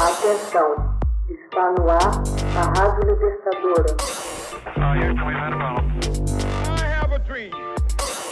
[0.00, 0.96] Atenção,
[1.28, 2.22] está no ar
[2.56, 3.96] a Rádio Libertadora.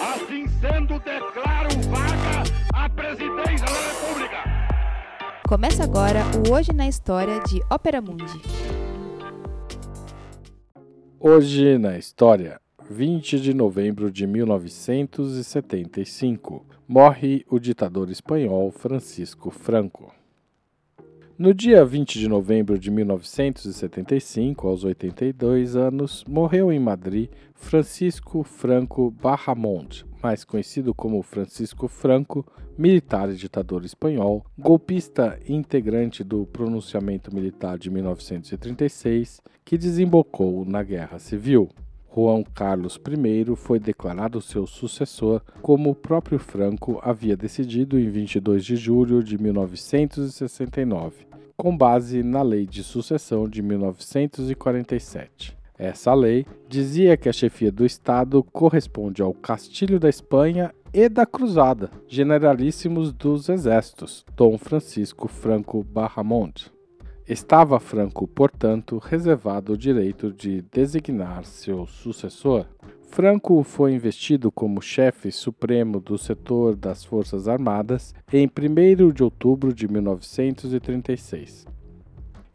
[0.00, 4.44] Assim sendo, declaro vaga a presidência da República.
[5.48, 8.40] Começa agora o Hoje na História de Ópera Mundi.
[11.18, 20.14] Hoje na História, 20 de novembro de 1975, morre o ditador espanhol Francisco Franco.
[21.38, 29.10] No dia 20 de novembro de 1975, aos 82 anos, morreu em Madrid Francisco Franco
[29.10, 32.46] Barramont, mais conhecido como Francisco Franco,
[32.78, 41.18] militar e ditador espanhol, golpista integrante do pronunciamento militar de 1936, que desembocou na Guerra
[41.18, 41.68] Civil.
[42.16, 48.64] Juan Carlos I foi declarado seu sucessor, como o próprio Franco havia decidido em 22
[48.64, 51.26] de julho de 1969,
[51.58, 55.54] com base na Lei de Sucessão de 1947.
[55.78, 61.26] Essa lei dizia que a chefia do Estado corresponde ao Castilho da Espanha e da
[61.26, 66.74] Cruzada, generalíssimos dos exércitos, Dom Francisco Franco Barramont.
[67.28, 72.66] Estava Franco, portanto, reservado o direito de designar seu sucessor.
[73.08, 79.74] Franco foi investido como chefe supremo do setor das Forças Armadas em 1 de outubro
[79.74, 81.66] de 1936.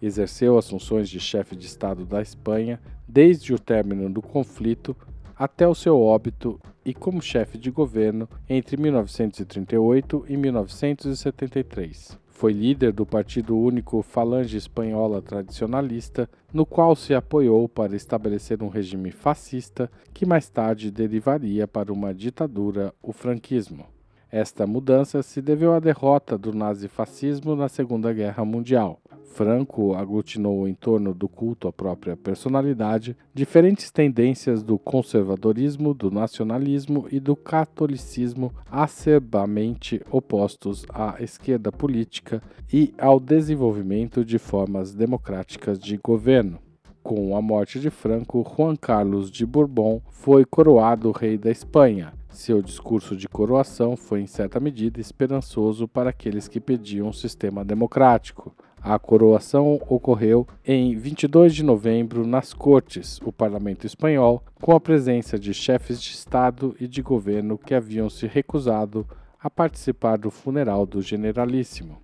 [0.02, 4.96] Exerceu as funções de chefe de Estado da Espanha desde o término do conflito
[5.36, 12.22] até o seu óbito e como chefe de governo entre 1938 e 1973.
[12.42, 18.68] Foi líder do Partido Único Falange Espanhola Tradicionalista, no qual se apoiou para estabelecer um
[18.68, 23.86] regime fascista que mais tarde derivaria para uma ditadura, o franquismo.
[24.32, 29.00] Esta mudança se deveu à derrota do nazifascismo na Segunda Guerra Mundial.
[29.24, 37.08] Franco aglutinou em torno do culto à própria personalidade diferentes tendências do conservadorismo, do nacionalismo
[37.12, 42.42] e do catolicismo acerbamente opostos à esquerda política
[42.72, 46.60] e ao desenvolvimento de formas democráticas de governo.
[47.04, 52.14] Com a morte de Franco, Juan Carlos de Bourbon foi coroado rei da Espanha.
[52.30, 57.66] Seu discurso de coroação foi, em certa medida, esperançoso para aqueles que pediam um sistema
[57.66, 58.56] democrático.
[58.84, 65.38] A coroação ocorreu em 22 de novembro nas Cortes, o parlamento espanhol, com a presença
[65.38, 69.08] de chefes de Estado e de governo que haviam se recusado
[69.40, 72.02] a participar do funeral do generalíssimo.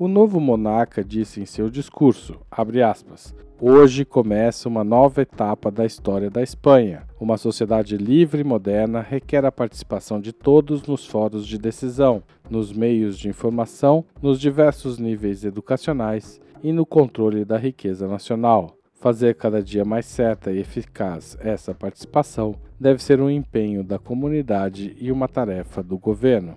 [0.00, 6.30] O novo monarca disse em seu discurso, aspas, Hoje começa uma nova etapa da história
[6.30, 7.06] da Espanha.
[7.20, 12.72] Uma sociedade livre e moderna requer a participação de todos nos fóruns de decisão, nos
[12.72, 18.78] meios de informação, nos diversos níveis educacionais e no controle da riqueza nacional.
[18.94, 24.96] Fazer cada dia mais certa e eficaz essa participação deve ser um empenho da comunidade
[24.98, 26.56] e uma tarefa do governo.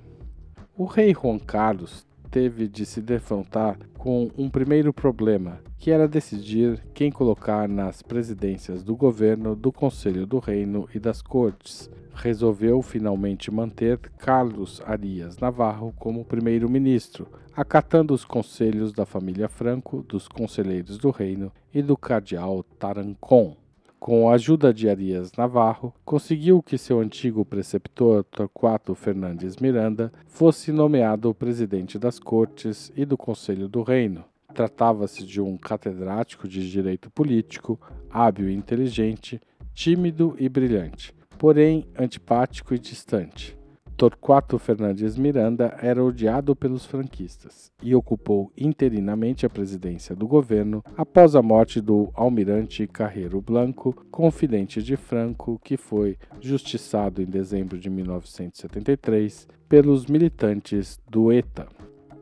[0.78, 6.84] O rei Juan Carlos teve de se defrontar com um primeiro problema, que era decidir
[6.92, 11.92] quem colocar nas presidências do governo, do Conselho do Reino e das Cortes.
[12.12, 20.28] Resolveu finalmente manter Carlos Arias Navarro como primeiro-ministro, acatando os conselhos da família Franco, dos
[20.28, 23.56] conselheiros do reino e do cardeal Tarancon
[24.03, 30.74] com a ajuda de Arias Navarro, conseguiu que seu antigo preceptor Torquato Fernandes Miranda fosse
[30.74, 34.25] nomeado presidente das Cortes e do Conselho do Reino.
[34.53, 39.40] Tratava-se de um catedrático de direito político, hábil e inteligente,
[39.74, 43.58] tímido e brilhante, porém antipático e distante.
[44.03, 51.38] Torquato Fernandes Miranda era odiado pelos franquistas e ocupou interinamente a presidência do governo após
[51.38, 57.90] a morte do almirante Carreiro Blanco, confidente de Franco, que foi justiçado em dezembro de
[57.90, 61.70] 1973 pelos militantes do ETA.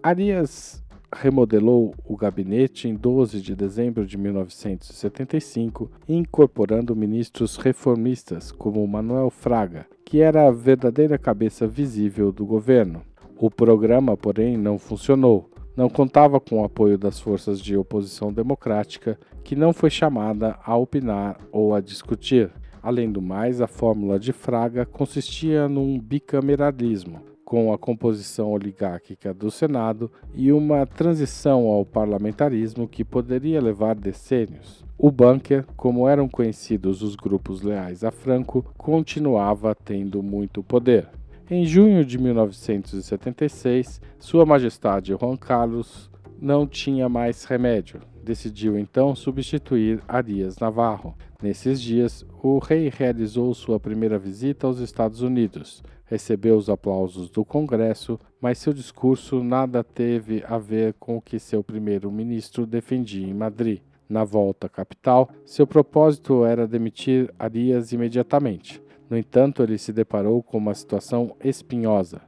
[0.03, 9.31] Arias remodelou o gabinete em 12 de dezembro de 1975, incorporando ministros reformistas como Manuel
[9.31, 13.02] Fraga, que era a verdadeira cabeça visível do governo.
[13.38, 15.50] O programa, porém, não funcionou.
[15.74, 20.75] Não contava com o apoio das forças de oposição democrática, que não foi chamada a
[20.75, 22.52] opinar ou a discutir.
[22.84, 29.50] Além do mais, a fórmula de Fraga consistia num bicameralismo, com a composição oligárquica do
[29.50, 34.84] Senado e uma transição ao parlamentarismo que poderia levar decênios.
[35.03, 41.09] O bunker, como eram conhecidos os grupos leais a Franco, continuava tendo muito poder.
[41.50, 46.07] Em junho de 1976, Sua Majestade Juan Carlos
[46.39, 48.00] não tinha mais remédio.
[48.24, 51.15] Decidiu então substituir Arias Navarro.
[51.42, 55.81] Nesses dias, o rei realizou sua primeira visita aos Estados Unidos.
[56.06, 61.39] Recebeu os aplausos do Congresso, mas seu discurso nada teve a ver com o que
[61.39, 63.81] seu primeiro-ministro defendia em Madrid.
[64.12, 68.84] Na volta à capital, seu propósito era demitir Arias imediatamente.
[69.10, 72.19] No entanto, ele se deparou com uma situação espinhosa.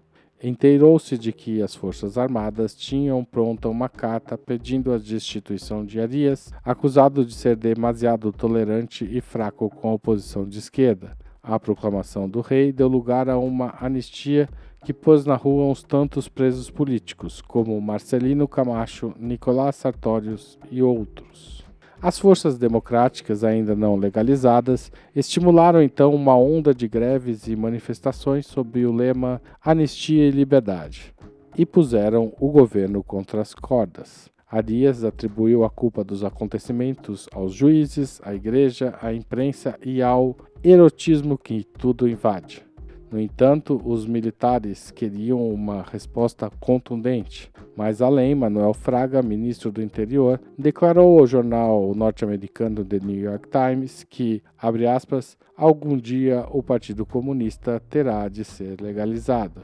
[0.41, 6.53] Inteirou-se de que as Forças Armadas tinham pronta uma carta pedindo a destituição de Arias,
[6.63, 11.17] acusado de ser demasiado tolerante e fraco com a oposição de esquerda.
[11.41, 14.47] A proclamação do rei deu lugar a uma anistia
[14.85, 21.62] que pôs na rua uns tantos presos políticos, como Marcelino Camacho, Nicolás Sartorius e outros.
[22.03, 28.85] As forças democráticas, ainda não legalizadas, estimularam então uma onda de greves e manifestações sob
[28.85, 31.13] o lema Anistia e Liberdade
[31.57, 34.29] e puseram o governo contra as cordas.
[34.51, 41.37] Arias atribuiu a culpa dos acontecimentos aos juízes, à igreja, à imprensa e ao erotismo
[41.37, 42.65] que tudo invade.
[43.13, 47.51] No entanto, os militares queriam uma resposta contundente.
[47.77, 54.03] Mais além, Manuel Fraga, ministro do Interior, declarou ao jornal norte-americano The New York Times
[54.03, 59.61] que, abre aspas, algum dia o Partido Comunista terá de ser legalizado.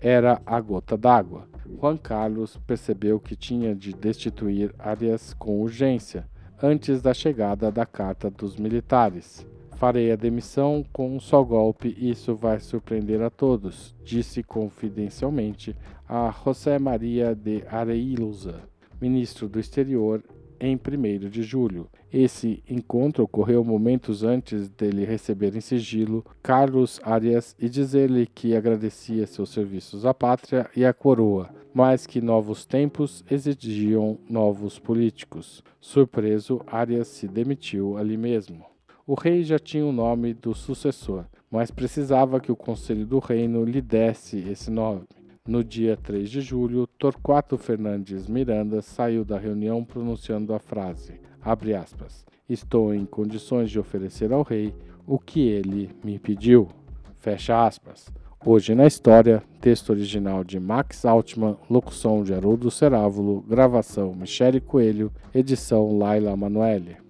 [0.00, 1.46] Era a gota d'água.
[1.78, 6.26] Juan Carlos percebeu que tinha de destituir Arias com urgência,
[6.62, 9.46] antes da chegada da carta dos militares.
[9.80, 15.74] Farei a demissão com um só golpe, isso vai surpreender a todos, disse confidencialmente
[16.06, 18.60] a José Maria de Areilusa,
[19.00, 20.22] ministro do Exterior,
[20.60, 21.88] em 1 de julho.
[22.12, 29.26] Esse encontro ocorreu momentos antes dele receber em sigilo Carlos Arias e dizer-lhe que agradecia
[29.26, 35.64] seus serviços à pátria e à coroa, mas que novos tempos exigiam novos políticos.
[35.80, 38.68] Surpreso, Arias se demitiu ali mesmo.
[39.06, 43.64] O rei já tinha o nome do sucessor, mas precisava que o Conselho do Reino
[43.64, 45.02] lhe desse esse nome.
[45.48, 52.26] No dia 3 de julho, Torquato Fernandes Miranda saiu da reunião pronunciando a frase, aspas,
[52.48, 54.74] estou em condições de oferecer ao rei
[55.06, 56.68] o que ele me pediu,
[57.16, 58.12] fecha aspas.
[58.44, 65.10] Hoje na história, texto original de Max Altman, locução de Haroldo Cerávulo, gravação Michele Coelho,
[65.34, 67.09] edição Laila Manoeli.